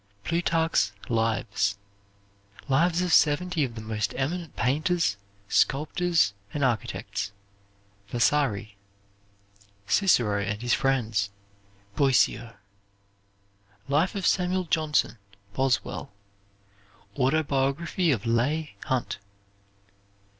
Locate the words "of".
3.03-3.13, 3.63-3.75, 14.15-14.25, 18.11-18.25